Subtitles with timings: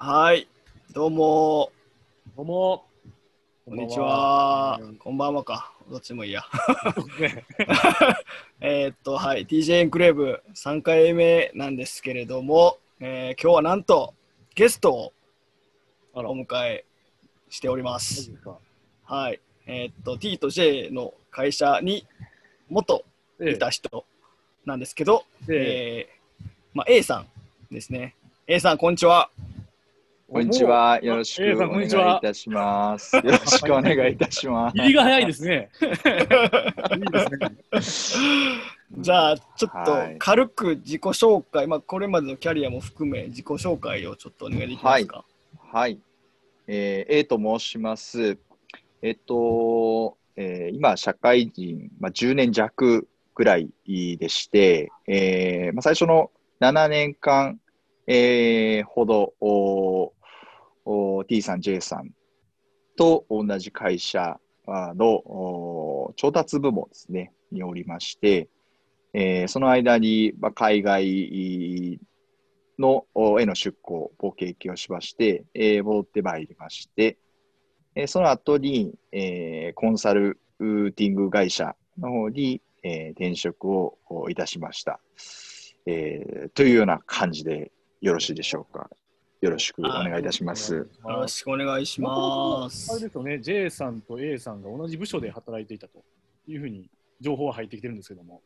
[0.00, 0.46] はい、
[0.92, 1.72] どうも、
[2.36, 2.84] どうも。
[3.66, 4.94] こんにちはうん。
[4.94, 5.72] こんばんはか。
[5.90, 6.42] どっちもいいや。
[7.18, 7.44] ね
[8.62, 14.14] えーっと、はい、DJ エンクレーブ3回目なんですけれども、えー今日はなんと
[14.54, 15.12] ゲストを
[16.14, 16.84] お迎え
[17.50, 17.98] しておりま。
[17.98, 18.56] すか。
[19.02, 22.06] はい、えーっと、T と J の会社に
[22.68, 23.04] 元
[23.40, 24.06] えいた人
[24.64, 28.14] なんですけど、えええーまあ、A さんですね。
[28.46, 29.28] A さん、こんにちは。
[30.30, 31.00] こんにちは。
[31.02, 33.16] よろしくお願いいたします。
[33.16, 34.76] よろしくお願いいたします。
[34.76, 35.70] 入りが早いですね。
[35.80, 35.86] い
[37.00, 38.46] いですね。
[38.98, 45.24] じゃあ、ちょっとはい軽く自己紹介、まあ、これまでのキャリアも含め、自己紹介をちょっとお願いできますか？
[45.72, 45.98] はい。
[46.66, 48.36] えー、A と申します。
[49.00, 57.58] えっと、えー今、社会人、まあ、10年弱ぐらいでして、えーまあ、最初の7年間、
[58.06, 59.32] えーほど
[61.28, 62.10] T さん、J さん
[62.96, 68.48] と同じ会社の調達部門ですね、におりまして、
[69.14, 72.00] えーその間に、まあ、海外
[72.78, 77.18] のおへの出向を経験をしまして、えー戻ってまいりまして、
[77.94, 85.00] えーその後に、えーコンサルティング会社の方に、えー転職をいたしました、
[85.86, 88.90] えーというような感じでよろしいでしょうか。
[89.40, 90.74] よろしくお願いいたします。
[90.74, 92.90] よろしくお願いします。
[92.90, 96.02] あれですよね、J さんと A さんが同じ部署で働いていたと
[96.48, 98.42] いうふうに情報は入ってきてるんですけども。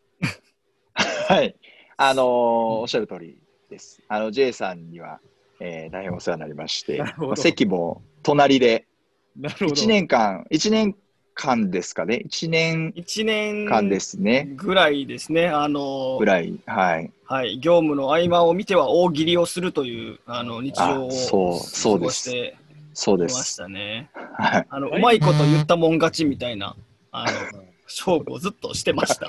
[1.29, 1.57] はい。
[1.97, 3.39] あのーおっしゃる通り
[3.71, 4.03] です。
[4.09, 5.21] あの、J さんには、
[5.61, 8.87] えー大変お世話になりまして、まあ席も隣で
[9.35, 9.73] なるほど。
[9.73, 10.95] 1年間、一年
[11.35, 17.11] 間ですかね、1年1年間ですね、ぐらいですね、あのぐらい、はい。
[17.25, 22.57] はい、業務の合間を見ては大喜利をするというあの日常をあそうそう過ですごして
[22.95, 23.27] そうで。
[23.27, 24.11] きますしたね。
[24.15, 24.67] はい。
[24.69, 26.77] あのうはいまいこと言ったもん勝ちみたいな
[27.11, 29.29] あの 勝負をずっとしてました。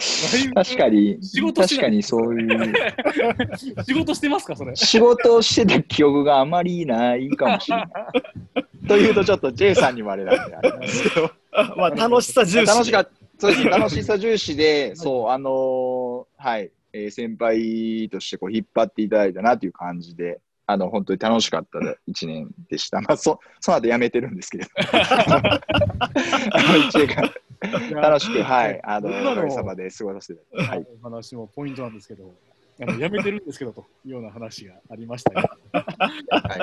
[0.53, 2.74] 確かに仕、事確かにそういう、
[3.86, 4.74] 仕事してますか、それ。
[4.75, 7.88] 仕事をしてた記憶があまりないかもしれない。
[8.88, 11.32] というと、ちょっと J さんにもあれなんであれなんですけど、
[11.78, 12.66] まあ楽しさ重視で。
[12.66, 13.12] 楽しかった。
[13.40, 23.02] そうですね楽しさ重視で、 そう、あのーはい、えー先輩としてこう引っ張っていただいたなという感じで、あの、本当に楽しかった一年でした。
[23.02, 24.72] まあ、そ、その後辞めてるんですけれど。
[24.82, 25.62] あ
[26.94, 27.30] 年間、
[28.02, 30.88] 楽しく、はい、あの、おかげさまで過ごさせていただいて、はい。
[31.02, 32.34] お話もポイントなんですけど、
[32.82, 35.50] あの辞めてるんですけどというような話がありましたよ。
[35.72, 36.60] はい、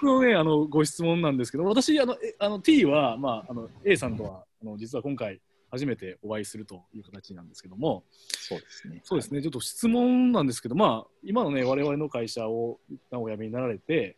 [0.00, 9.00] 僕のね、あのご質問なんですけど、私、あのえあの T は、まあ、あの A さんとはあの実は今回初めてお会いするという形なんですけども、そうですね。
[9.04, 14.16] そうですね、ちょっと質問なんですけど、まあ、今のね、我々の会社を一旦お辞めになられて、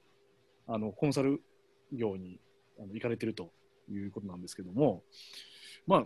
[0.66, 1.40] あのコンサル
[1.92, 2.40] 業に
[2.78, 3.50] あの行かれてると
[3.90, 5.02] いうことなんですけども、
[5.86, 6.04] まあ、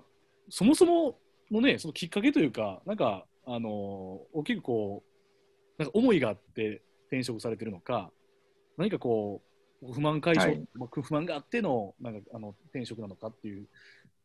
[0.49, 1.19] そもそも
[1.51, 5.10] のね、そのきっかけというか、なんか、あの大きくこう、
[5.81, 8.11] なんか思いがあって転職されてるのか、
[8.77, 9.41] 何かこ
[9.83, 13.63] う、不満解消、はいまあ不満があってのなんかあの転職なのかっていう、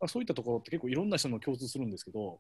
[0.02, 2.40] まあ、そういったところって結構いろんな人の共通するんですけど、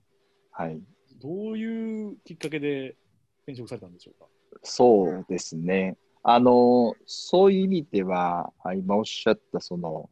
[0.51, 0.77] はい。
[1.21, 2.97] どういうきっかけで
[3.43, 4.27] 転職されたんでしょうか？
[4.63, 5.95] そうですね。
[6.21, 10.09] あの、そういう意味では、あ今おっしゃった、その、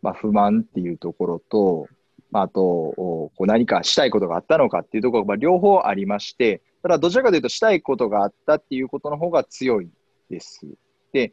[0.00, 1.88] まあ、不満っていうところと、
[2.30, 9.90] まあ、あと、おこう何かしたいことがあったのかっていうところが、まあ、両方ありまして、ただ、どちらかというと、したいことがあったっていうことの方が強い
[10.30, 10.66] です。
[11.12, 11.32] で、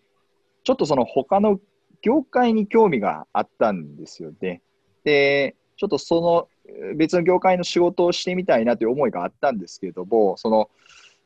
[0.64, 1.60] ちょっとその他の
[2.02, 4.62] 業界に興味があったんですよね。
[5.04, 10.70] で、ちょっとそのえー別の業界の仕事をしてみたいなという思いがあったんですけれども、その、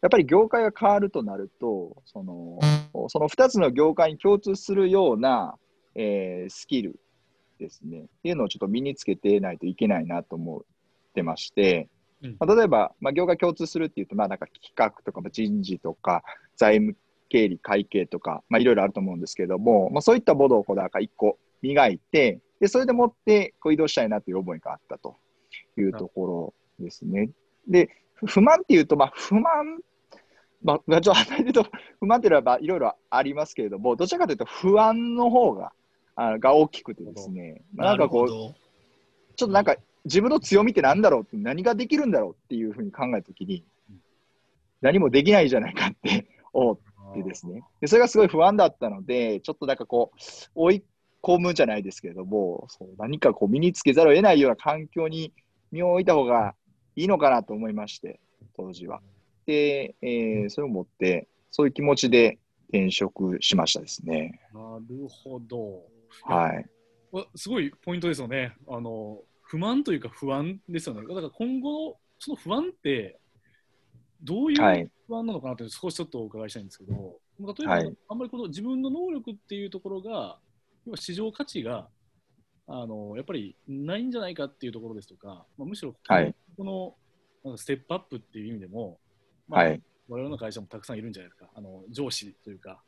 [0.02, 2.60] やっぱり業界が変わるとなると、その、
[3.10, 5.56] その2つの業界に共通するような、
[5.96, 7.00] えースキル
[7.62, 10.62] ですね、っていうのをちょっと身につけてないといけないなと思っ
[11.14, 11.88] てまして、
[12.24, 16.24] うんまあ、例えば、まあ、業界共通するっていうと、まあ、なんか企画とかまあ人事とか
[16.58, 16.98] 財務
[17.30, 25.16] 経理会計とか、まあ、いろいろあると思うんですけれども、まあ、そういったものをこうなんか一個磨いて、でそれでもってこう移動したいなという思いがあったと
[25.78, 27.30] いうところですね。
[27.68, 27.90] で、
[28.26, 29.80] 不満っていうと、まあ、不満、
[30.64, 31.66] まあ、ちょっと離れると、
[32.00, 35.72] 不満っていうのはまあいろいろありますけれども、どちらかというと不安の方が
[36.16, 38.50] あが大きくてですね、まあ、なんかこう、ちょど。
[38.50, 38.54] っ
[39.36, 39.76] となんか
[40.06, 43.64] 自分の強みって何だろうって、何ができるんだろうっていうふうに考えたときに、
[44.82, 47.64] 何もできないじゃないかって 思ってですね。
[47.80, 50.20] でそれがすごい不安だったので、ちょっとなんかこう、
[50.56, 50.84] 追い
[51.22, 55.34] 込むじゃないですけれども、そう何かこう身につけざるを得ないような環境に
[55.72, 56.56] 身を置いた方が
[56.96, 58.20] いいのかなと思いまして、
[58.56, 59.02] 当時は。
[59.46, 64.40] で、えーそれを持って、そういう気持ちで転職しましたですね。
[64.54, 65.84] なるほど。
[66.24, 66.70] はい。
[67.12, 68.56] わすごいポイントですよね。
[68.68, 71.02] あの不満というか不安ですよね。
[71.08, 73.20] だから今後、その不安って、
[74.24, 80.38] どういはいう不安なのかなって少しちょっとお伺いしたいんですけど、例えば、はいあんまりこの自分の能力っていうところが、
[80.86, 81.90] 要は市場価値が
[82.68, 86.96] あのやっぱりないんじゃないかっていうところですとか、まあ、むしろはいこの
[87.44, 89.00] なんかステップアップっていう意味でも、
[89.48, 89.82] まあはい。
[90.08, 92.82] 我々の会社もたくさんいるんじゃないですか、あの上司というか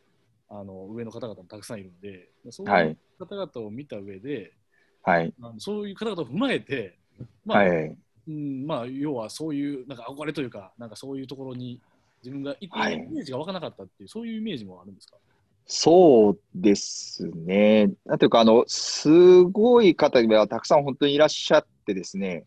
[0.56, 4.54] あの上の方々もたくさんいるので、そうはいいう方々を見た上で、
[5.02, 5.34] はい。
[5.42, 6.98] あのそういう方々を踏まえて、
[7.44, 7.98] まあはい。
[8.28, 11.82] うんまあ、要はそういうなんか憧れというか、なんかそういうところに
[12.24, 15.18] 自分が行くはいイメージが湧かなかったっていう、そういうイメージもあるんですか？
[15.66, 17.90] そうですね。
[18.06, 22.46] なんていうか、あの、すごい方がたくさん本当にいらっしゃってですね、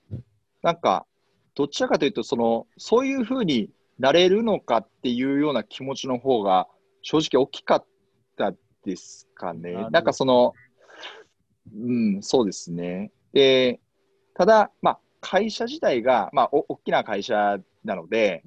[0.63, 1.07] なんか、
[1.55, 6.69] どちらかというと、その、そういうふうになれるのかっていうような気持ちの方が、
[7.01, 7.87] 正直大きかっ
[8.37, 8.53] た
[8.85, 9.73] ですかね。
[9.91, 10.55] なんかその、
[11.75, 13.11] うん、そうですね。
[13.33, 13.81] で、
[14.35, 18.45] ただ、まあ、会社自体が、まあ、お大きな会社なので、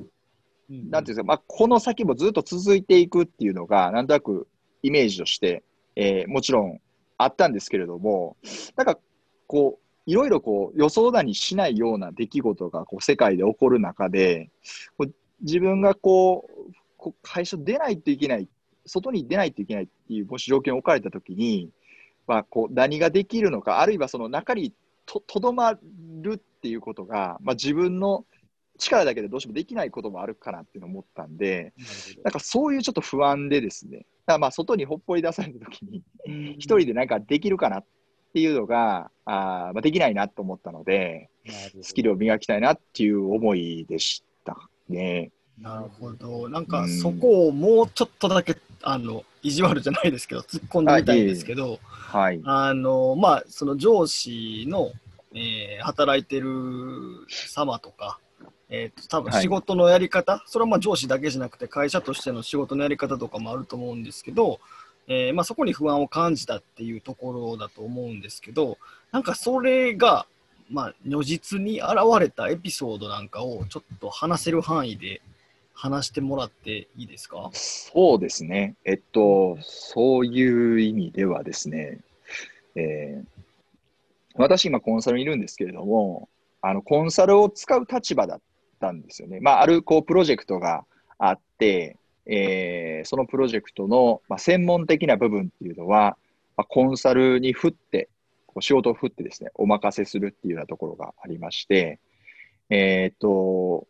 [0.70, 0.90] うん。
[0.90, 4.48] なんていうんですか、まあ、この先もずっと続いていくっていうのが、なんとなく
[4.82, 5.64] イメージとして、
[5.96, 6.80] えーもちろん
[7.18, 8.38] あったんですけれども、
[8.78, 8.98] なんか
[9.46, 14.50] こう、いろいろこう予想だにしないような出来事がこう世界で起こる中で、
[14.98, 18.48] こう自分がこうこう会社出ないといけない、
[18.90, 21.70] 外に出ないといけないっていうもし条件を置かれたときに、
[22.28, 24.74] まあ、こう何ができるのか、あるいはその中に
[25.06, 25.80] ととどま
[26.22, 28.26] るっていうことが、まあ、自分の
[28.78, 31.74] 力だけでどうしてもできないこともあるかなっていうのを思ったんで、
[32.24, 36.04] なんかそういうちょっと不安でですね、だまあ外にほっぽり出されたときに、
[36.54, 37.86] 一人でなんかできるかなっ
[38.34, 41.30] ていうのが、あーまあ、できないなと思ったので、
[41.82, 44.56] スキルを磨きたいなっていう思いでした
[44.88, 45.32] ね。
[45.60, 46.48] なるほど。
[46.48, 52.42] なんかそこをもうちょっとだけ、あの、意地悪じゃないですけど、突っ込んでみたいんですけど、はい。
[52.44, 54.92] あの、まあ、その上司の、
[55.34, 56.50] えー働いてる
[57.28, 58.20] 様とか、
[58.70, 64.60] えーと多分はい仕事のやり方、それはまあ上司だけじゃなくて会社としての仕事のやり方とかもあると思うんですけど、
[65.08, 68.78] えーまあ、そこに不安を感じたっていうところだと思うんですけど、
[69.12, 70.28] なんかそれが、
[70.72, 71.90] まあ、如実に現
[72.20, 75.22] れたエピソードなんかをちょっと話せる範囲で
[75.82, 77.50] 話してもらっていいですか？
[77.54, 78.76] そうですね。
[78.84, 82.00] えっと、そういう意味ではですね、
[82.76, 83.28] えー
[84.36, 86.30] 私今コンサルにいるんですけれども、
[86.62, 88.42] あの、コンサルを使う立場だっ
[88.80, 89.40] たんですよね。
[89.42, 90.86] まあ、ある、こう、プロジェクトが
[91.18, 96.16] あって、えーそのプロジェクトの、まあ、専門的な部分っていうのは、
[96.56, 98.08] まあ、コンサルに振って、
[98.46, 102.00] こう仕事を振ってですね、お任せするっていうようなところがありまして、
[102.70, 103.88] えっと、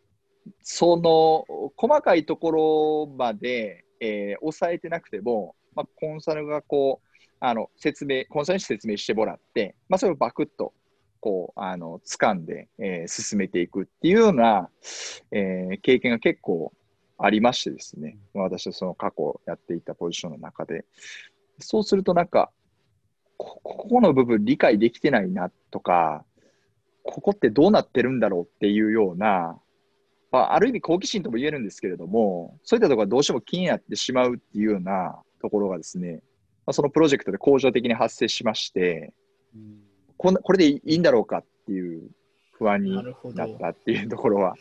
[0.62, 1.44] その
[1.76, 2.50] 細かいとこ
[3.06, 7.08] ろまで、えー抑えてなくても、まあ、コンサルがこう、
[7.40, 10.72] あの、説明、コンサルに説明してもらって、まあ、それをバクッと、
[11.20, 14.70] こう、あの、掴んで、えー進めていくっていうような、
[15.30, 16.72] えー経験が結構
[17.18, 20.84] ありましてですね、ま私はその過去やっていたポジションの中で、
[21.58, 22.50] そうするとなんか、
[23.36, 26.24] こここの部分理解できてないなとか、
[27.02, 29.58] ここってどうなってるんだろうっていうような、
[30.30, 36.22] まあ、ある意味好奇心とも言えるんですけれども、そういったところがどうしても気になってしまうっていうようなところがですね、
[36.66, 39.12] まあ、そのプロジェクトで恒常的に発生しまして、
[39.54, 42.10] うんこんなこれでいいんだろうかっていう
[42.52, 42.92] 不安に。
[42.92, 44.54] なったっていうところは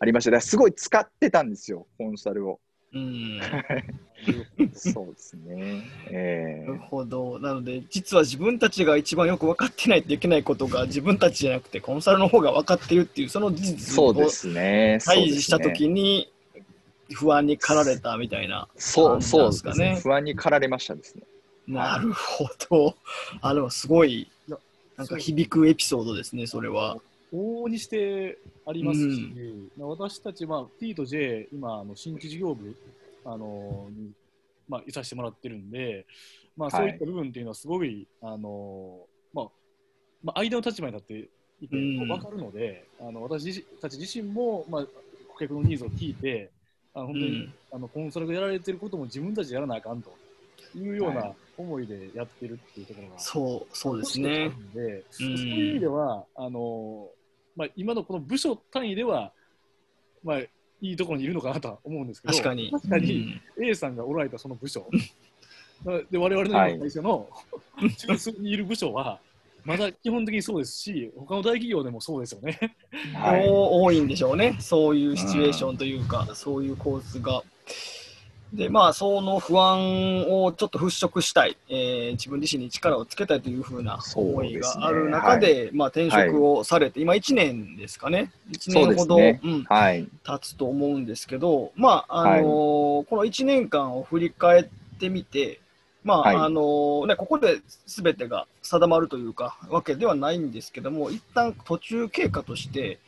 [0.00, 0.30] ありました。
[0.30, 2.60] だからすごい使ってたんですよ、コンサルを。
[2.94, 3.40] うん。
[4.74, 5.82] そうですね。
[6.06, 7.38] えなるほど。
[7.38, 14.98] なので、実は自分たちが一番よく分かってないといけないことが、自分たちじゃなくて、コンサルの方が分かってるっていう、その事ー実をそうですね。
[15.00, 16.30] そう対峙したときに、
[17.14, 18.68] 不安に駆られたみたいな。
[18.76, 20.00] そう、そうですかねね。
[20.00, 21.22] 不安に駆られましたですね。
[21.66, 22.96] なるほど。
[23.40, 24.30] あ、でもすごい
[24.96, 26.96] なんか響くエピソードですね、それは。
[27.32, 29.34] 往々にしてありますし、
[29.76, 32.74] まあ私たち、まあ、T と J、今、あの新規事業部
[33.24, 34.10] あのに、
[34.68, 36.06] まあ、いさせてもらってるんで、
[36.56, 36.80] まあ、はい。
[36.80, 39.00] そういった部分っていうのはすごい、あの
[39.32, 39.46] まあ
[40.22, 41.28] まあ、間の立場に立って
[41.60, 42.08] いてうん。
[42.08, 44.86] 分かるので、あの私たち自身も、まあ、
[45.28, 46.50] 顧客のニーズを聞いて、
[46.94, 47.54] あの本当に、うん。
[47.72, 50.12] あのコンサルがやられてることも自分たちでやらなあかんと
[50.76, 53.18] いうようはな思いでやってるっていうところが。
[53.18, 54.50] そう、そうですね。
[54.74, 55.02] で、うん。
[55.10, 57.08] そういう意味では、あの
[57.56, 59.32] まあ、今のこの部署単位では、
[60.24, 60.48] まあ、い
[60.80, 62.70] いところにいるのかなとは思うんですけど、確かに。
[62.70, 64.88] 確かに A さんがおられたその部署、
[66.10, 67.28] で我々の今会社の
[67.98, 69.20] 中枢にいる部署は、
[69.64, 72.76] まだ基本的にそうですし、他の大企業でもそうですよね。
[73.14, 73.48] はい。
[73.48, 77.42] 多多いんでしょうね、そういうシチュエーションというか、そういう構図が。
[78.52, 89.40] で、まあ、その不安をちょっと払拭したい、えー自分自身に力をつけたいというふうな思いがある中で、まあ、転職をされて、今1年ですかね、1年ほど、そうね。
[89.42, 90.06] うん、はい。
[90.24, 94.64] 経つと思うんですけど、まあ、あのーこの1年間を振り返っ
[95.00, 95.60] てみて、
[96.04, 96.36] まあ、はい。
[96.36, 102.98] あのーね、ここで全てが定まるというか、わけではないんですけども、一旦途中経過として、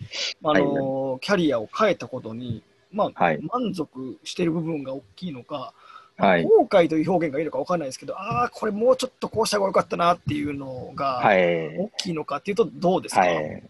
[0.43, 2.63] あのーキャリアを変えたことに、
[2.95, 5.75] まあ、はい満足している部分が大きいのか、
[6.17, 6.45] はい。
[6.45, 11.77] 後悔という表現がいいのか分かんないですけど、ああ、これもうちょっとこうした方がよかったなっていうのがはい。
[11.77, 13.63] 大きいのかっていうと、どうですか、はい。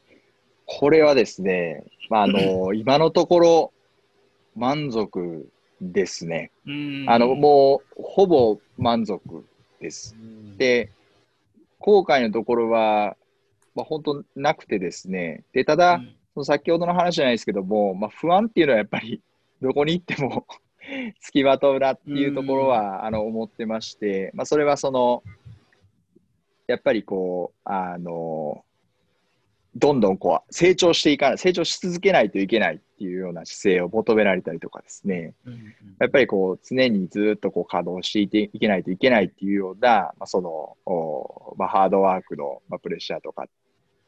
[0.66, 3.72] これはですね、まあ、あの、 今のところ、
[4.56, 5.50] 満足
[5.80, 6.50] ですね。
[6.66, 9.44] うんあの、もう、ほぼ満足
[9.80, 10.14] です。
[10.56, 10.90] で、
[11.78, 13.16] 後悔のところは、
[13.74, 15.44] まあ、本当なくてですね。
[15.52, 16.00] で、ただ、
[16.34, 19.20] その先ほどの話じゃないですけども、まあ、不安っていうのはやっぱり、
[19.62, 20.46] どこに行っても
[21.20, 25.22] つきまとうなっていうところは、あの、思ってまして、まあ、それはその、
[26.66, 28.64] やっぱりこう、あの、
[29.76, 35.34] どんどんこう、成長していかない、成長し続けないといけないっていうような姿勢を求められたりとかですね。
[35.46, 43.46] うんうんやっぱりこう常にずっとこう稼働していていけないといけないっていうような、まあ、その、おまあ、ハードワークの、まあ、プレッシャーとか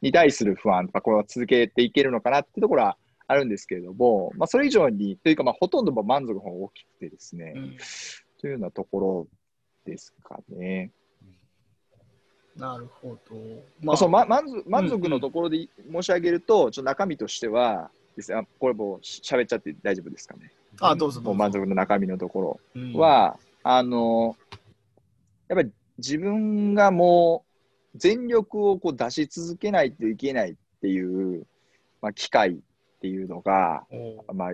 [0.01, 7.77] に対する不安、まあ、これは続けていけるのかなっていうところはあるんですけれども、まあ、それ以上に、というか、まあ、ほとんどまあ満足の方が大きくてですね、うん
[8.39, 9.27] というようなところ
[9.85, 10.91] ですかね。
[12.55, 13.35] なるほど。
[13.81, 20.51] まあ、そうま満足満足のところで申し上げると、ちょっと中身としてはですこれもうし喋っちゃって大丈夫ですかね。
[20.79, 21.29] あ、どうぞどうぞ。
[21.29, 22.59] もう満足の中身のところ。
[22.75, 24.35] うん、は、あの、
[25.47, 27.46] やっぱり自分がもう
[27.97, 31.45] 全力をこう出し続けないといけないっていう、
[32.01, 34.49] まあ、機会っていうのが、おまあ、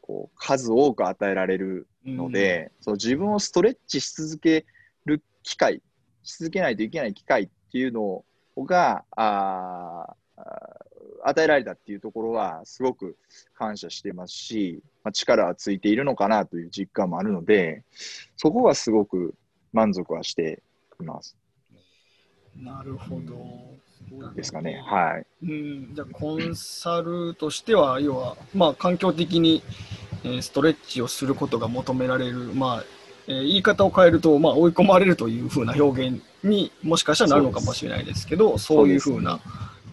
[0.00, 4.66] こう数多く与えられるので、そう自分をストレッチし続け
[5.04, 5.82] る機会、
[6.22, 8.24] し続けないといけない機会っていうの
[8.64, 10.14] が、あ
[11.24, 13.16] 与えられたっていうところはすごく
[13.54, 17.82] 感謝してますし、まあ、力はついているのかなという実感もあるので、
[18.36, 19.34] そこはすごく
[19.72, 20.62] 満足はして
[21.00, 21.36] います。
[22.62, 23.76] なるほど。
[24.34, 24.82] ですかね。
[24.86, 25.26] はい。
[25.42, 29.62] うん、じゃあコンサルとしては、要は、まあ、環境的に、
[30.24, 32.84] えーストレッチをすることが求められる、まあ
[33.26, 39.40] えー言い方を変えると、まあ、追い込まれるというふうな表現にもしかしたらなるのかもしれないですけど、そういうふうな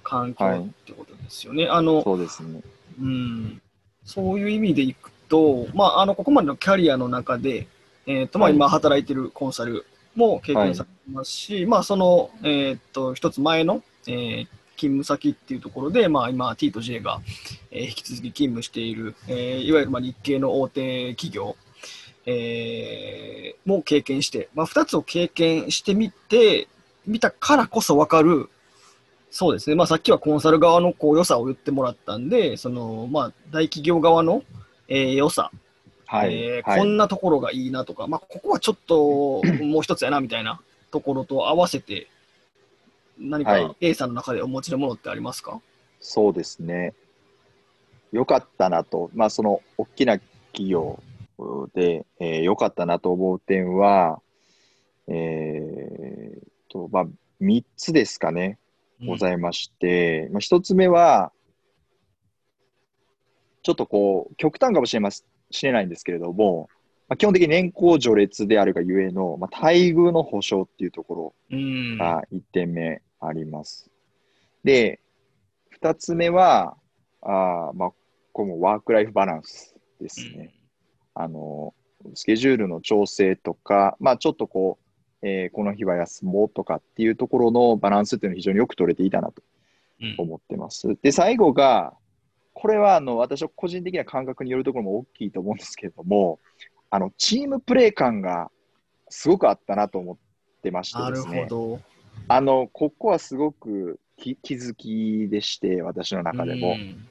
[0.03, 1.67] 環境ってことですよね。
[1.67, 2.61] あのそうですね。
[2.99, 3.61] うん、
[4.05, 7.67] そういう意味でいくと、まあ、あのここまでのキャリアの中で、
[8.05, 17.21] えーとまあ、はい今働いてるコンサルも経験されてますし、まあ、その、えー、と一つ前の、えー勤務先っていうところで、まあ、今 T と J が、
[17.71, 21.55] えー引き続き勤務している、えーいわゆるまあ日系の大手企業、
[22.25, 26.67] えーも経験して、まあ、2つを経験してみて、
[27.05, 28.49] 見たからこそ分かる、
[29.29, 34.43] そうですね、まあ、さっきはコンサル側のこう良さを言ってもらったんで、そのまあ、大企業側の、
[34.87, 35.51] えー良さ、
[36.13, 36.35] はい。
[36.35, 42.07] えーはい、こんなところがいいなとか、まあ、ここはちょっと もう一つやなみたいなところと合わせて、
[43.17, 43.75] 何かはい。
[43.81, 45.59] A さんの中でお持ちのものってありますか、
[45.99, 46.93] そうですね。
[48.11, 50.19] よかったなと、まあ、その大きな
[50.51, 51.01] 企業
[51.73, 54.21] で、えー、よかったなと思う点は、
[55.07, 57.05] えーとまあ、
[57.41, 58.59] 3つですかね、
[59.03, 61.31] ございまして、まあ、1つ目は、
[63.63, 66.69] ちょっとこう、極端かもしれますしれないんですけれども、
[67.07, 73.89] まあ、基本的に年功序列であるがゆえの、まあ、待遇の保障っていうところうんが1点目あります。
[74.63, 74.99] で、
[75.81, 76.77] 2つ目は、
[77.21, 77.91] あーまあ、
[78.31, 80.53] これもワークライフバランスですね。
[81.13, 81.73] あの、
[82.15, 84.79] スケジュールの調整とか、まあ、ちょっとこ
[85.21, 89.41] う、えーこの日は休もうとかっていうところのバランスっていうのは非常によく取れていたなと
[90.01, 90.97] うん思ってます。
[91.01, 91.93] で、最後が、
[92.53, 96.39] これはあの私は個人的な感覚によるところも大きいと思うんですけれども、
[96.89, 98.51] あのチームプレー感が
[99.09, 100.17] すごくあったなと思っ
[100.61, 101.47] てましてですね。
[102.27, 106.73] あの、ここはすごく気気づきでして、私の中でも。
[106.73, 107.07] うん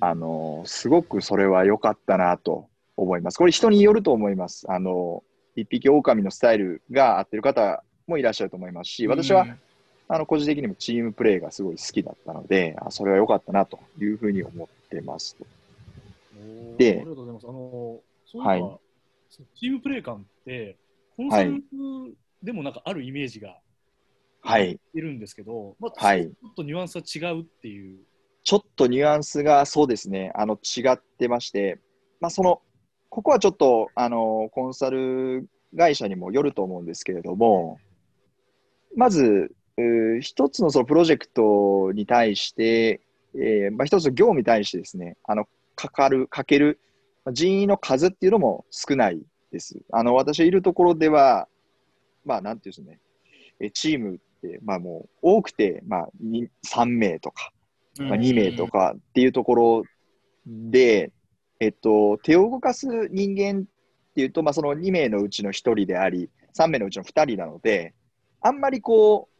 [0.00, 3.36] あの、すごくそれは良かったなと思います。
[3.36, 4.66] これ人によると思います。
[4.70, 5.22] あの、
[5.56, 9.46] 一匹狼のスタイルが合ってる方もいらっしゃると思いますし、私は、
[10.08, 15.36] あの、個人的にもチームプレーがすごい好きだったので、あそれは良かったなというふうに思ってます。
[16.78, 17.46] でありがとうございます。
[17.48, 18.80] あの、そういえば、はい
[19.54, 20.76] チームプレー感って、
[21.16, 21.62] コンサル
[22.42, 23.60] でもなんかあるイメージが
[24.42, 24.78] はい。
[24.94, 28.00] いるんですけど、まあ、はいちょっとニュアンスは違うっていう。
[28.42, 31.78] ちょっとニュアンスがそうですね、あの、違ってまして、
[32.20, 32.60] まあ、その、
[33.08, 37.78] ここはちょっと、あの、コンサル会社にもよると思うんですけれども、
[38.96, 39.54] まず、
[40.20, 43.00] 一つのそのプロジェクトに対して、
[43.34, 46.80] えーまあ、一つの業務に対してですね、あの、かかる、かける
[47.32, 49.22] 人員の数っていうのも少ない
[49.52, 49.80] です。
[49.92, 51.48] あの、私いるところでは、
[52.24, 52.98] まあ、なんていうんです
[53.62, 56.08] ね、チームって、まあもう多くて、まあ
[56.66, 57.52] 3名とか、
[57.98, 59.82] まあ、2名とかっていうところ
[60.46, 61.12] で、
[61.60, 63.64] えっと、手を動かす人間っ
[64.14, 67.94] ていうと、まあその2名のうちの1人であり、3名のうちの2人なので、
[68.40, 69.39] あんまりこう、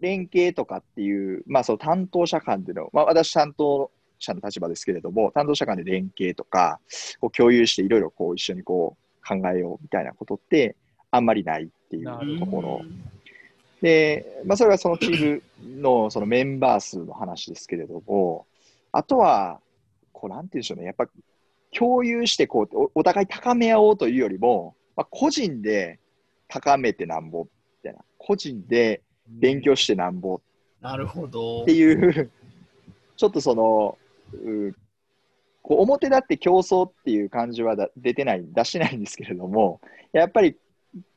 [0.00, 6.80] 連携とかっていう、まあその担当者間での、まあ私担当者の立場ですけれども、担当者間で連携とか、
[7.20, 10.76] こう共有していろいろこう一緒にこう考えようみたいなことって、
[11.10, 12.82] あんまりないっていうところ。
[13.82, 18.46] で、まあ、それがそのチームのそのメンバー数の話ですけれども、
[18.92, 19.60] あとは、
[20.12, 21.08] こう、なんていうんでしょうね、やっぱ
[21.72, 25.98] 共有してこうお、お互い高め合おうというよりも、まあ、個人で
[26.48, 27.48] 高めてなんぼみ
[27.82, 30.40] たいな、個人で勉強してなんぼ。
[30.80, 31.62] なるほど。
[31.62, 32.30] っていう、
[33.16, 33.98] ちょっとその、
[34.32, 34.74] う
[35.62, 39.80] こう表立って競争っていう感じは出てない、出してないんですけれども、
[40.12, 40.56] やっぱり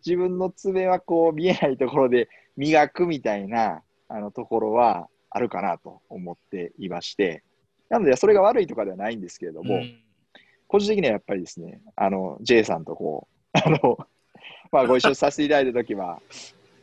[0.06, 7.44] 自分の爪はこう見えないところで磨くみたいなあのところはあるかなと思っていまして、
[7.90, 10.00] なのでそれが悪いとかではないんですけれども、うん、
[10.68, 13.98] 個人的にはやっぱりですね、あの J さんとこう、あの
[14.72, 16.22] まあ、ご一緒させていただいたときは、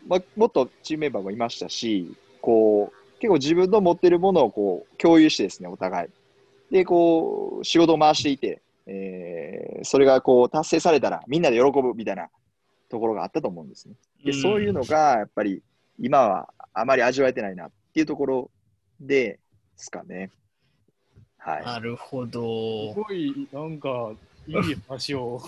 [0.06, 6.08] まあ、もっとチームメンバーもいましたし、こう結構自分の持ってるものをこう共有してですね、お互い。
[6.70, 12.28] で、こう、仕事を回していて、えー、それがこう達成されたらみんなで喜ぶみたいな
[12.88, 13.94] ところがあったと思うんですね。
[14.24, 15.62] で、そういうのがやっぱり
[15.98, 18.50] 今はあまり味わえてないなっていうところ
[19.00, 19.38] で
[19.76, 20.30] すかね。
[21.38, 21.64] はい。
[21.64, 22.94] なるほど。
[22.94, 24.12] すごい、なんか、
[24.46, 25.40] いい話を。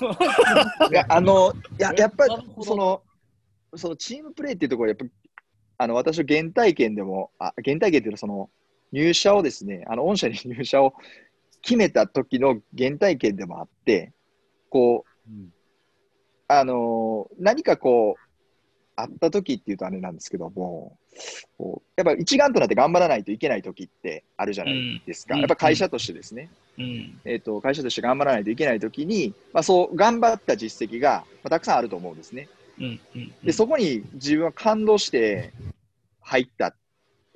[0.90, 3.02] いや、あの、ややっぱり、 その、
[3.74, 5.06] そのチームプレーっていうところやっぱ
[5.78, 8.50] あの、私は原体験でも、あ原体験っていうのはその、
[8.92, 10.94] 入社をですね、あの、御社に入社を
[11.62, 14.12] 決めた時の原体験でもあって、
[14.68, 15.52] こう、うん、
[16.48, 18.22] あの何かこう、
[18.94, 20.98] あった時っていうとあれなんですけども、
[21.56, 25.34] こうやっぱ一丸となって頑張らないといけない時ってあるじゃないですか。
[25.34, 26.50] うん、やっぱ会社としてですね。
[26.78, 32.48] うん、えっ、ー、と、会社として頑張らないといけない時に、まあそう、頑張った実績が、まあ、たくさんあると思うんですね。
[32.82, 35.52] うんで、そこに自分は感動して
[36.20, 36.74] 入った、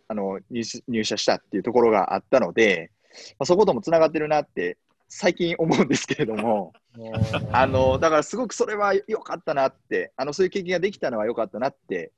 [0.09, 2.91] あの、入社したっていうところがあったので、
[3.39, 4.77] まあ、そこともつながってるなって
[5.09, 6.73] 最近思うんですけれども、
[7.53, 12.13] あの、だからすごくそれは良かったなって、あの、そういう経験ができたのは良かったなって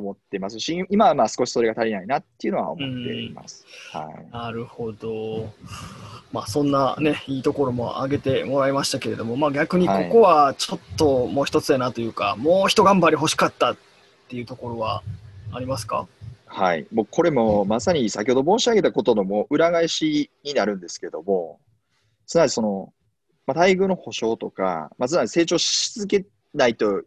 [0.00, 3.64] 思ってますし、今はまあ少しそれが足りないなっていうのは思っています。
[3.92, 5.52] はい、なるほど。
[6.32, 13.76] まあそんなね、いいところも挙げてもらいましたけれども、まあ逆にここはちょっともう一つやなというか、はい、もう一頑張り欲しかったっ
[14.28, 15.02] ていうところは
[15.52, 16.06] ありますか？
[16.46, 21.60] はい、もうこれもまさに先ほど申し上げたことのも裏返しになるんですけども、
[22.26, 22.92] すなわちその、
[23.46, 27.02] まあ、待遇の保障とか、まあ、すなわち成長し続けないと、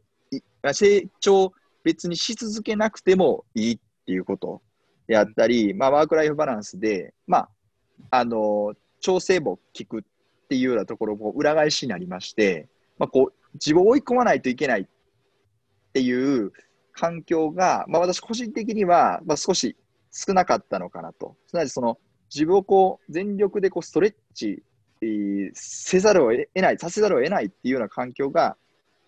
[0.74, 4.62] 成長別にし続けなくてもいいっていうこと
[5.08, 7.50] であったり、まあ、ワークライフバランスで、まあ、
[8.12, 10.02] あの、調整も効くっ
[10.48, 12.68] ていうようなところも裏返しになりまして、
[12.98, 14.86] まあ、こう、自分を追い込まないといけないっ
[15.94, 16.52] ていう
[16.94, 19.76] 環境が、まあ、私個人的には、まあ、少し
[20.12, 21.36] 少なかったのかなと。
[21.48, 21.98] すなわちその、
[22.34, 24.64] 自分をこう、全力でこうストレッチ
[25.54, 28.56] せざるを得ない、させざるを得ないっていうような環境が、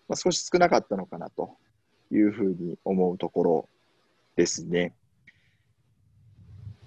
[0.08, 1.56] まあ、少し少なかったのかなと
[2.16, 3.68] いうふうに思うところ
[4.36, 4.94] ですね。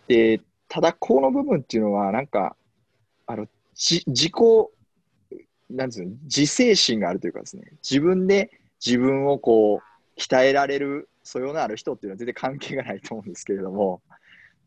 [0.07, 2.55] で、ただ、この部分っていうのは、なんか、
[3.25, 4.33] あの、じ自己、
[5.69, 8.51] なんですう自制心があるというかですね、自分で
[8.85, 14.01] 自分をこう、鍛えられる素養のある人っていうのは全然関係がないと思うんですけれども、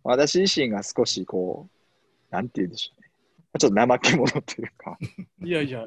[0.05, 1.69] 私自身が少しこ
[2.31, 3.01] う、なんて言うんでしょ
[3.55, 4.97] うちょっと怠け者というか
[5.43, 5.85] いやいや、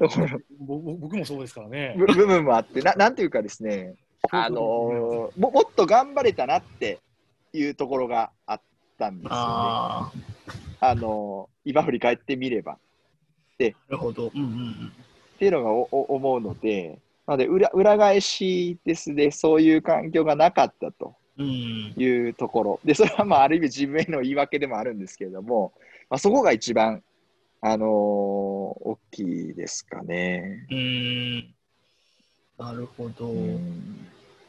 [0.58, 1.94] 僕もそうですからね。
[1.96, 3.94] 部分もあって、ななんていうかですね、
[4.30, 7.00] あのー、ももっと頑張れたなって
[7.52, 8.60] いうところがあっ
[8.98, 9.36] たんですよね。
[9.36, 10.12] あ、
[10.80, 12.78] あのー、今振り返ってみれば。
[13.58, 14.30] で、なるほど。
[14.34, 14.92] うんうんうん、
[15.36, 22.80] っていうのがおお思うので、なので裏裏返しですね、そういう環境がなかったというところ。
[22.84, 25.72] で、それはまあある意味自分への言い訳でもあるんですけれども、
[26.10, 27.02] まあ、そこが一番
[27.66, 30.66] あのー、大きいですかね。
[30.70, 31.54] うん。
[32.58, 33.32] なるほど。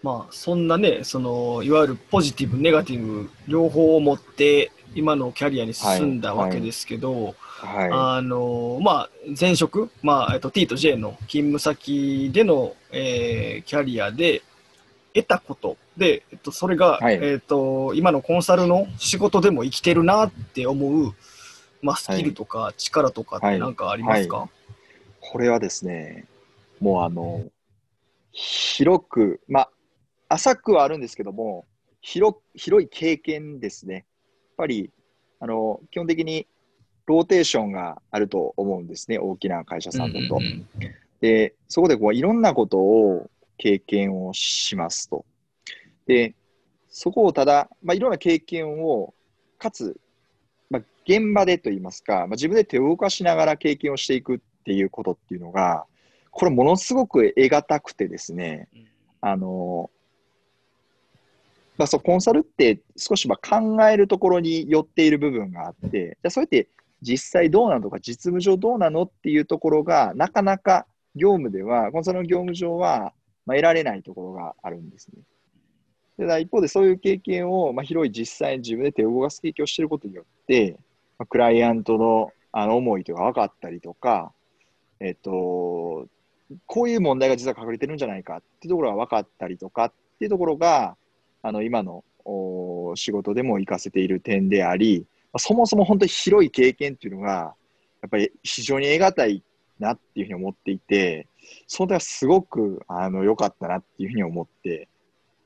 [0.05, 14.43] まあ、そんなね、その、いわゆるポジティブ、ネガティブ、両方を持って今のキャリアに進んだわけですけど、はあのまあ、前職、まあえっと、T と J の勤務先での、えーキャリアで
[15.15, 17.15] 得たことで、えっと、それが、はい。
[17.19, 21.15] えっと、今のコンサルの仕事でも生きてるなって思う、
[21.81, 24.49] まあ、スキルとか力とかって何かありますか、い。
[25.31, 26.25] これはですね、
[26.79, 27.45] もうあの、
[28.33, 29.69] 広く、まあ、
[30.29, 31.65] 浅くはあるんですけども、
[32.01, 33.93] 広広い経験ですね。
[33.95, 34.03] やっ
[34.57, 34.91] ぱり、
[35.39, 36.47] あの、基本的に
[37.05, 40.39] ローテーションがあると思うんですね、大きな会社さんだと。
[41.21, 45.25] で、そこでこういろんなことを経験をしますと。
[46.07, 46.35] で、
[46.89, 49.13] そこをただ、まあ、いろんな経験を、
[49.57, 49.99] かつ、
[50.69, 55.85] まあ、現場でといいますか、まあ、自分で手を動かしながら経験をしていくっていうことっていうのが、
[56.31, 58.67] これものすごく得難くてですね、
[59.21, 59.89] あの、
[61.77, 66.69] まあ、そうコンサルって少しまあ考えるところに寄っている部分があって、じゃあそれって
[67.01, 70.85] 実際どうなのとか実務上どうなのっていうところがなかなか
[71.15, 73.13] 業務では、コンサルの業務上は
[73.45, 75.21] まあ得られないところがあるんですね。
[76.17, 80.77] ただ一方でそういう経験を、まあ、広い実際に自分で手を動かす経験をしていることによって、
[81.19, 84.31] まあ、クライアントのあの思いとか分かったりとか、
[85.01, 86.07] えっと、
[86.65, 90.95] こういう問題が実は隠れてるんじゃないかっていうところが分かったりとかっていうところが、
[91.45, 97.53] あの今のお仕事でも活かせている点であり、まあそもそも本当に広い経験っていうのが、
[98.01, 99.43] やっぱり非常に得難い
[99.77, 101.27] なっていうふうに思っていて、
[101.67, 104.87] その点はすごくあの良かったなっていうふうに思って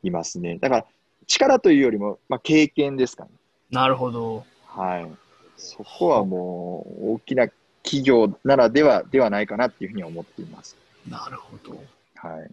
[0.01, 0.57] いますね。
[0.57, 0.85] だから
[1.27, 3.31] 力というよりも、まあ、経験ですかね。
[3.69, 4.45] なるほど。
[4.67, 5.07] はい。
[5.57, 7.49] そこはもう大きな
[7.83, 10.77] 企業ならではではないかなっていうふうに思っています。
[11.09, 11.83] なるほど。
[12.15, 12.51] はい。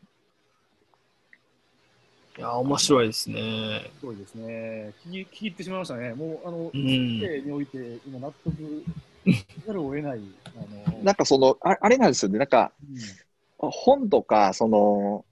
[2.38, 3.90] いや、面白いですね。
[3.98, 4.92] すごいですね。
[5.06, 6.14] 聞き聞き入ってしまいましたね。
[6.14, 8.84] もう、あの、うん人生において、今、納得
[9.24, 10.20] せざるを得ない、
[10.54, 12.38] あの、 なんかその、ああれなんですよね。
[12.38, 12.96] なんかうん
[13.58, 15.24] 本とか、その、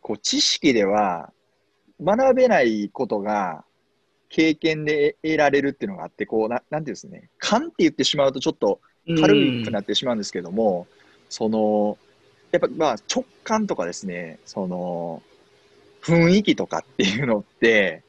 [0.00, 1.32] こう知識では
[2.00, 3.64] 学べないことが
[4.28, 7.30] 経験で得られるっていうのがあって、こう、ななんていうんですね。
[7.38, 10.86] 勘って言ってしまうとちょっと軽くなってしまうんですけども、
[11.28, 11.98] その、
[12.50, 15.22] やっぱまあ直感とかですね、その、
[16.06, 18.02] 雰囲気とかっていうのって、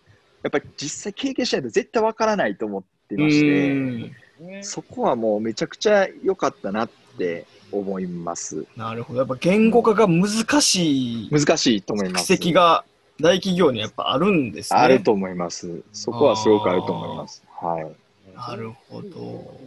[0.43, 4.13] やっぱり実際経験しないと絶対わからないと思ってまして、
[4.61, 8.65] そこはもうめちゃくちゃ良かったなって思います。
[8.75, 9.19] なるほど。
[9.19, 10.29] やっぱ言語化が難
[10.61, 12.33] しい難しいと思います。
[12.33, 12.85] 蓄積が
[13.19, 14.79] 大企業にやっぱあるんですね。
[14.79, 15.81] あると思います。
[15.91, 17.43] そこはすごくあると思います。
[17.59, 18.35] はい。
[18.35, 19.59] なるほど。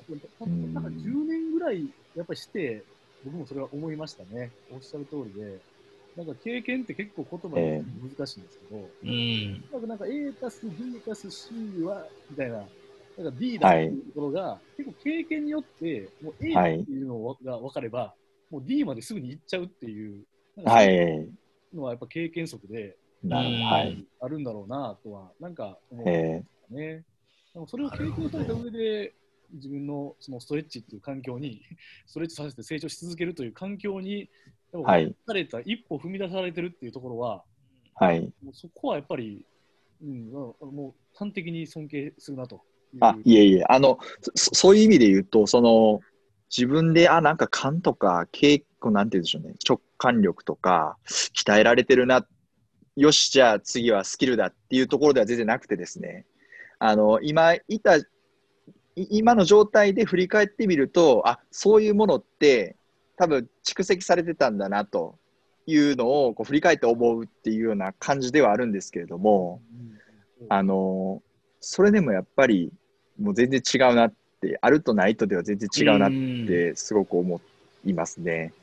[0.75, 2.85] なんか10年ぐらい、やっぱりして、
[3.25, 4.51] 僕もそれは思いましたね。
[4.73, 5.59] おっしゃる通りで。
[6.21, 7.83] なんか経験って結構言葉で
[8.19, 9.65] 難しいんですけど、うん。
[9.73, 12.59] なんかなんか A たす B たす C は、みたいな、
[13.17, 18.15] なんか D だっていうところが、結構経験によって、もう A っていうのが分かれば、
[18.51, 20.25] もう D まですぐに行っちゃうっていう、
[20.67, 21.31] はい。
[21.73, 24.05] のはやっぱ経験則で、なうんはい。
[24.21, 27.05] あるんだろうなとは、なんか思うんえですね。
[27.55, 29.15] でもそれを経験された上で、
[29.53, 31.63] 自分のそのストレッチっていう環境に、
[32.07, 34.29] ストレッチさせて成長し続けるという環境に、
[34.73, 35.15] でもはい。
[35.27, 38.21] された一歩踏み出されてるっていうところは、ーはい。
[38.43, 39.45] もうそこはやっぱり、
[40.03, 42.63] うん、もう端的に尊敬するなと。
[43.01, 43.99] あ、いえいえ、あの、
[44.35, 46.01] そそういう意味で言うと、その、
[46.51, 52.27] 自分で、あ、なんか勘とか、稽古、なんて言うんでしょうね、直感力とか、鍛えられてるな、
[52.97, 56.27] よし、じゃあ次はスキルだっていうところでは全然なくてですね、
[56.81, 58.05] あの、今いた、い
[58.97, 62.77] 今の状態で振り返ってみると、あ、そういうものって、
[63.21, 65.19] 多分蓄積されてたんだなと
[65.67, 69.61] いうのをこう振り返って思うっていうような感じではあるんですけれども、
[70.41, 71.23] うんあの
[71.61, 72.73] それでもやっぱり
[73.21, 77.41] もう全然違うなって、あるとないとでは全然違うなっんてすごく思
[77.85, 78.55] いますね。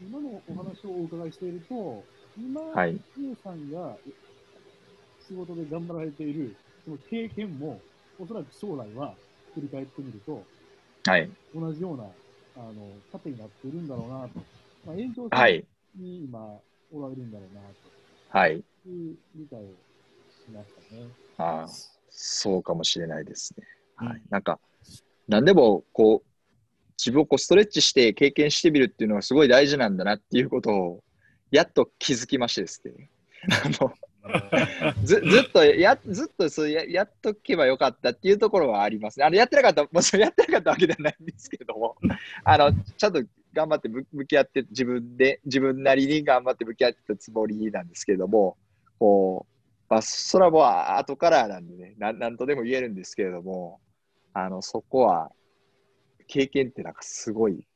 [0.00, 2.02] 今のお話をお伺いしていると、
[2.38, 2.98] 今、はい。
[3.44, 3.94] さんが
[5.28, 7.78] 仕事で頑張られているその経験も、
[8.18, 9.14] おそらく将来は
[9.54, 10.42] 振り返ってみると、
[11.04, 11.30] はい。
[11.54, 12.04] 同じような
[12.56, 12.72] あの
[13.12, 14.40] 盾になっているんだろうなと、
[14.86, 15.64] まあ、延長線はい。
[15.96, 16.58] に今、
[16.92, 17.60] おられるんだろうな
[18.40, 18.62] はい。
[18.82, 21.06] という理解をしましたね。
[21.38, 21.68] ああ
[22.10, 23.66] そうかもしれないですね。
[23.96, 24.22] はいうん。
[24.30, 24.58] なんか、
[25.28, 26.28] 何でもこう、
[26.98, 31.04] 自分をこうストレッチして経験してみるっていうのがすごい大事なんだなっていうことを、
[31.50, 33.10] やっと気づきましてですね。
[33.48, 33.92] あの
[35.02, 39.24] ずずっとや、ずっとそうややっとけばよかったっていうところはありますね。
[39.24, 41.96] あのやってなかった、 もちろんやってなかったわけではないんですけども、
[42.44, 48.56] あのちゃんと頑張って向向き合って、自分で、自分なりに頑張って向き合ってたつもりなんですけれども、
[48.98, 49.52] こう、
[49.88, 53.80] まあ、それはもう後からなんでね、なんなんとでも言えるんですけれども、
[54.32, 55.32] あの、そこは、
[56.28, 57.66] 経験ってなんかすごい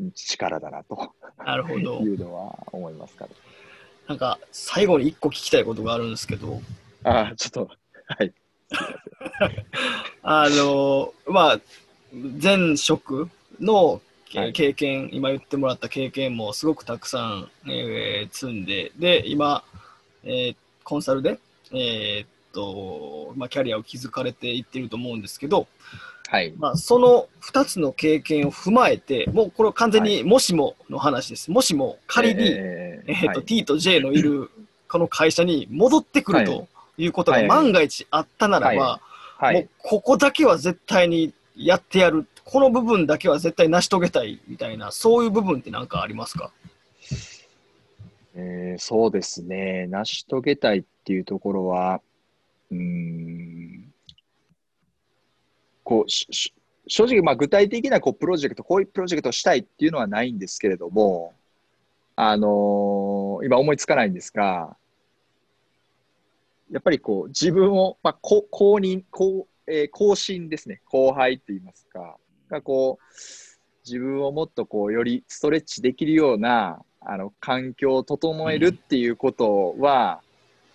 [0.00, 2.00] ん力だなとなるほど。
[2.02, 3.30] いうのは思いますから。
[4.10, 6.60] なんか、最後に一個聞きたいことがあるんですけど、
[7.04, 7.70] ああ、ちょっと、
[8.06, 8.32] はい。
[10.24, 11.60] あの、まあ、
[12.42, 19.62] 前職のけはい経験、今言ってもらった経験もすごくたくさん、えー積んで、で、今、
[20.24, 21.38] えーコンサルで、
[21.70, 25.68] えーっと、まあ、キャリアを築かれていってると思うんですけど、
[26.30, 26.52] はい。
[26.56, 31.50] まあ、その2つの経験を踏まえて、もうこれは完全にもしもの話です。
[31.50, 34.48] もしも仮に、ええーっとはい T と J のいる
[34.88, 39.00] この会社に戻ってくるはということがはい万が一あったならば、は
[39.38, 39.68] はいもう。
[39.78, 46.52] ここだけは絶対にやってやる、この部分だけは絶対成し遂げたいみたいな、そういう部分って何かありますか？
[48.36, 49.88] えーそうですね。
[49.88, 52.00] 成し遂げたいっていうところは、
[52.70, 53.89] うーん、
[55.90, 56.54] こう、しし
[56.86, 61.34] 正直、まあ、具体的なこうプロジェクト、こういうプロジェクトをしたいっていうのはないんですけれども、
[62.14, 64.76] あのー今思いつかないんですが、
[66.70, 72.16] やっぱりこう自分を、まあ、こ公認、こうえー後進ですね、後輩って言いますか、
[72.48, 73.04] がこう、
[73.84, 80.20] 自分をもっとこうよりストレッチできるようなあの環境を整えるっていうことは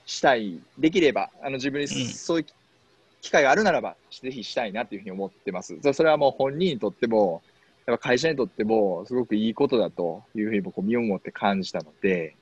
[0.06, 1.88] したい、できればあの自分にん。
[1.88, 2.46] そういう
[3.26, 5.76] 機会があるならばぜひしたいなというふうに思ってます。
[5.82, 7.42] そそれはもう本人にとっても
[7.88, 12.36] やっぱ会社にとってもすごくいいことだというふうに僕身をもって感じたので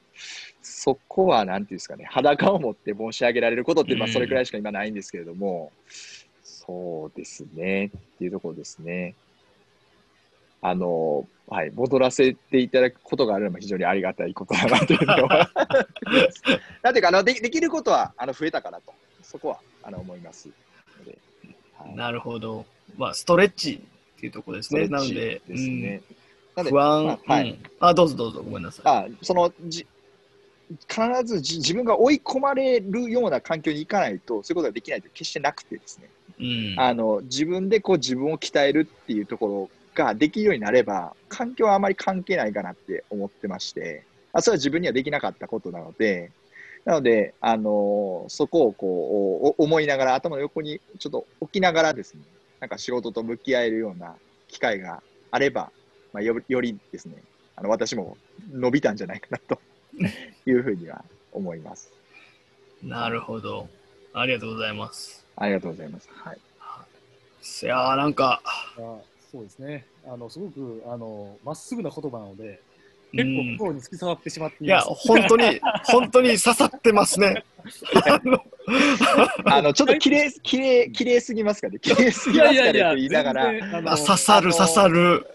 [0.61, 5.71] そこはなんていうんですかね裸を持って申し上げられることって、まあ、うんそれくらいしか今ないんですけれども、
[6.43, 9.15] そうですねっていうところですね。
[10.61, 15.49] あの、はい、戻らせていただくことがあるのも非常にありがたいことだなというのは。
[16.81, 20.49] なんていうかあので、できることはあの増えたかなと、そこはあの思います
[21.03, 21.17] ので。
[21.77, 22.65] はいなるほど。
[22.97, 23.81] まあ、ストレッチ
[24.17, 24.87] っていうところですね。
[24.87, 26.01] なのでですね。
[26.55, 28.85] 不安、まあはいうんあ、どうぞどうぞ、ごめんなさい。
[28.85, 29.87] あそのじ
[30.87, 46.31] 必ずじ自分が追い込まれるような環境に行かないと、そういうことができないと決してなくてですね、うん、あの自分でこう自分を鍛えるっていうところができるようになれば、環境はあまり関係ないかなって思ってまして、あそれは自分にはできなかったことなので、
[46.85, 52.21] なので、あのそこをこうお思いながら、頭の横にちょっと置きながらですね、
[52.59, 54.15] なんか仕事と向き合えるような
[54.47, 55.71] 機会があれば、
[56.11, 57.15] まあ、よよりですね、
[57.55, 58.17] あの私も
[58.51, 59.59] 伸びたんじゃないかなと
[60.45, 61.91] いうふうには思います。
[62.81, 63.69] なるほど。
[64.13, 65.25] ありがとうございます。
[65.37, 66.09] ありがとうございます。
[66.11, 66.37] はい。
[66.37, 68.97] いやー、なんか、あ
[69.31, 69.85] そうですね。
[70.05, 72.72] あの、すごく、あの、まっすぐな言葉なので、うん
[73.13, 74.81] 結構心に突き刺さってしまっていや。
[74.81, 77.43] 本当に、 本当に刺さってますね。
[79.45, 81.79] あのちょっと綺麗、綺麗、綺麗すぎますかね？
[81.79, 83.97] 綺麗すぎますかねって言いながら。
[83.97, 85.25] 刺さる、刺さる。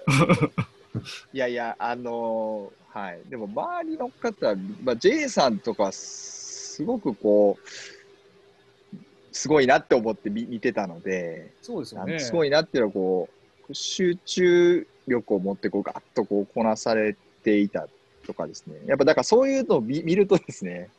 [1.33, 3.21] いやいや、あのーはい。
[3.29, 8.97] でも、周りの方、まあ、J さんとか、すごくこう、
[9.31, 12.19] すごいなって思って見見てたので、そうですよね。
[12.19, 13.29] すごいなっていうのは、こ
[13.69, 17.19] う、集中力を持って、こう、ガッとこう、こなされて
[17.57, 17.89] いた
[18.27, 18.77] とかですね。
[18.87, 20.91] やっぱ、だからそういうのを見見るとですね、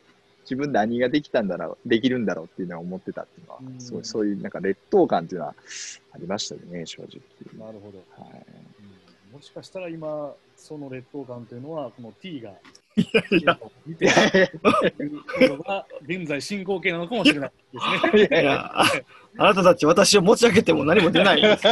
[0.43, 5.55] 自分何ができたんだろう、できるんだろうっていうのは思ってたっていうのはう、んすごい、そういうなんか劣等感っていうのは
[6.11, 7.65] ありましたよね、正直。
[7.65, 8.23] なるほど。
[8.23, 8.89] はいうん
[9.31, 12.49] もしかしたら今、その劣等感というのは、この T が
[12.99, 13.05] い
[13.45, 14.15] や、見ている
[15.49, 17.85] のが現在進行形なのかもしれないです
[18.17, 18.27] ね。
[18.27, 18.83] いやいやあ
[19.37, 21.63] あなたたち私を持ち上げても何も出ないです。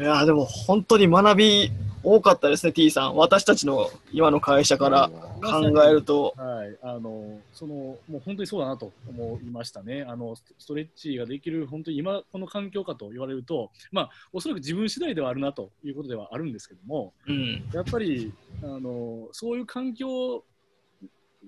[0.00, 1.72] いや、でも本当に学び
[2.04, 3.16] 多かったですね、T さん。
[3.16, 6.34] 私たちの今の会社から考えると。
[6.36, 10.04] はい、あのそのもう本当にそうだなと思いましたね。
[10.08, 17.64] あのスストレッチができる本当に今この環境かと言われると、まあおそらく自分次第ではあるなということではあるんですけども、うん。
[17.72, 20.44] やっぱりあのそういう環境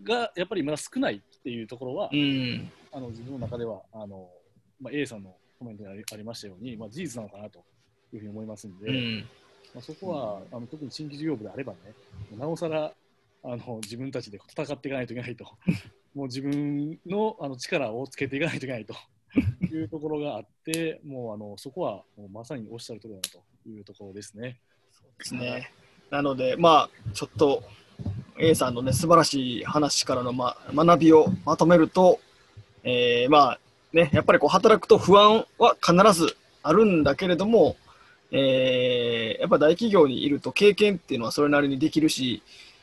[0.05, 2.71] がやっぱりまだ少ないっていうところは、うん。
[2.93, 4.29] あの自分の中ではあの
[4.81, 7.65] まあ A さんのコメントにありありましたように、まあ事実なのかなと
[8.17, 8.89] いうふうに思いますので。
[8.89, 9.29] うん。
[9.75, 11.79] まあ、そこはあの特に新規事業部であればね、
[12.39, 12.93] なおさら
[13.43, 15.45] あの自分たちで戦っていかないといけないと、
[16.15, 18.95] もう自分のあの力をつけていかないといけないと
[19.67, 23.23] いうところがあって、もうあのそこはもうまさにおっしゃる通りだな
[23.65, 24.61] というところですね。
[25.19, 25.71] ですね。
[26.11, 27.65] なので、まあ、ちょっと
[28.39, 32.21] A さんのね、素晴らしい話からの、ま、学びをまとめると、
[32.85, 33.61] えーまあ
[33.93, 37.77] ね、やっぱりこう働くと不安は必ずあるんだけれども、
[38.37, 42.43] えーやっぱ大企業にいると経験っていうのはそれなりにできるし、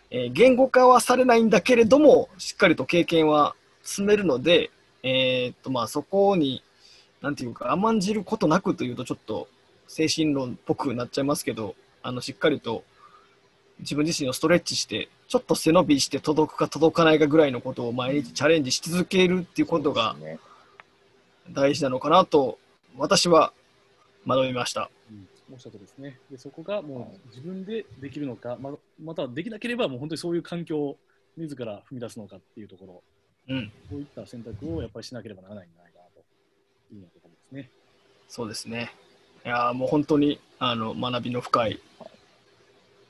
[0.10, 4.72] えー言語化はされないんだけれども、しっかりと経験は積めるので、
[5.04, 6.64] えーっとまあ、そこに、
[7.22, 9.48] なんていうか、甘んじることなくというと、ちょっと
[9.88, 12.84] 精神論っぽくなっちゃいますけど、あのしっかりと
[13.80, 20.16] 自分自身をストレッチして、ちょっと背伸びして届くか届かないかぐらいのことを毎日チャレンジし続けるっていうことが
[21.50, 22.58] 大事なのかなと、
[22.98, 23.54] 私は
[24.28, 24.90] 学びました。
[25.52, 26.20] うんおっしゃるとりですね。
[26.32, 28.72] でそこがもう自分でできるのか、ま
[29.04, 30.98] またはできなければもう本当にそういう環境を
[31.38, 33.04] 自ら踏み出すのかっていうところ、
[33.50, 36.20] うん、こういった選択をやっぱりしなければならないんじゃないかなと
[36.94, 37.70] いうようなところですね。
[38.28, 38.92] そうですね。
[39.46, 41.80] いやーもう本当にあの学びの深い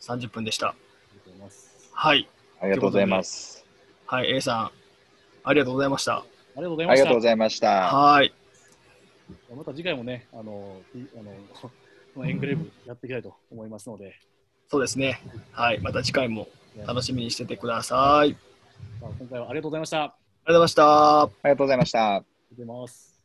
[0.02, 0.70] 30分でした。
[0.70, 0.76] あ
[1.14, 1.90] りがとうございます。
[1.94, 2.30] はい。
[2.60, 3.66] ありがとうございます。
[4.06, 4.72] はい、A さん、
[5.44, 6.14] ありがとうございました。
[6.18, 6.24] あ
[6.58, 7.22] りがとうございましたありがとうご。
[7.22, 7.96] ざいました。
[7.96, 8.34] はい。
[9.56, 11.32] また次回もね、あの、いあの
[12.14, 14.16] このエンクレーブやっていきたいと思いますので、
[14.68, 15.22] そうですね。
[15.52, 15.80] はい。
[15.80, 18.00] また次回もね楽しみにしててください。
[18.00, 18.42] ありがと
[19.02, 20.04] まあ今回はありがとうございました。
[20.04, 21.22] ありうございました。
[21.22, 22.00] ありがとうございました。
[22.00, 23.22] がとうございます。